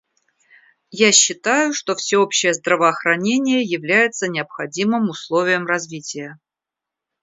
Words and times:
Я 1.05 1.11
считаю, 1.11 1.73
что 1.75 1.93
всеобщее 1.93 2.55
здравоохранение 2.55 3.61
является 3.61 4.27
необходимым 4.27 5.11
условием 5.11 5.67
развития. 5.67 6.39